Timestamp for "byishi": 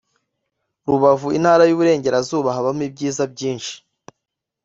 3.33-3.75